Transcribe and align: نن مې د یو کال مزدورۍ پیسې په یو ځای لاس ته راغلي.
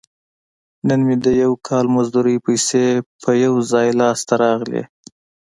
نن 0.87 0.99
مې 1.07 1.15
د 1.25 1.27
یو 1.41 1.51
کال 1.67 1.85
مزدورۍ 1.95 2.37
پیسې 2.45 2.85
په 3.21 3.29
یو 3.43 3.53
ځای 3.71 3.87
لاس 3.99 4.19
ته 4.27 4.35
راغلي. 4.43 4.83